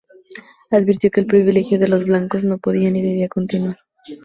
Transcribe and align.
Advirtió 0.71 1.11
que 1.11 1.19
el 1.21 1.27
privilegio 1.27 1.77
de 1.77 1.87
los 1.87 2.05
blancos 2.05 2.43
no 2.43 2.57
podía 2.57 2.89
ni 2.89 3.03
debía 3.03 3.29
continuar. 3.29 3.77